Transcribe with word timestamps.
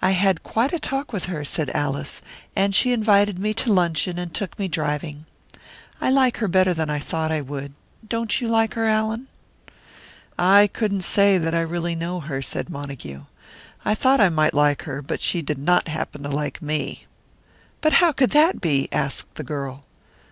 "I 0.00 0.12
had 0.12 0.44
quite 0.44 0.72
a 0.72 0.78
talk 0.78 1.12
with 1.12 1.24
her," 1.24 1.44
said 1.44 1.68
Alice. 1.74 2.22
"And 2.54 2.76
she 2.76 2.92
invited 2.92 3.40
me 3.40 3.52
to 3.54 3.72
luncheon, 3.72 4.16
and 4.16 4.32
took 4.32 4.56
me 4.56 4.68
driving. 4.68 5.26
I 6.00 6.10
like 6.10 6.36
her 6.36 6.46
better 6.46 6.72
than 6.72 6.88
I 6.88 7.00
thought 7.00 7.32
I 7.32 7.40
would. 7.40 7.72
Don't 8.08 8.40
you 8.40 8.46
like 8.46 8.74
her, 8.74 8.86
Allan?" 8.86 9.26
"I 10.38 10.68
couldn't 10.68 11.00
say 11.02 11.38
that 11.38 11.56
I 11.56 11.60
really 11.62 11.96
know 11.96 12.20
her," 12.20 12.40
said 12.40 12.70
Montague. 12.70 13.24
"I 13.84 13.96
thought 13.96 14.20
I 14.20 14.28
might 14.28 14.54
like 14.54 14.82
her, 14.82 15.02
but 15.02 15.20
she 15.20 15.42
did 15.42 15.58
not 15.58 15.88
happen 15.88 16.22
to 16.22 16.28
like 16.28 16.62
me." 16.62 17.06
"But 17.80 17.94
how 17.94 18.12
could 18.12 18.30
that 18.30 18.60
be?" 18.60 18.88
asked 18.92 19.34
the 19.34 19.42
girl. 19.42 19.82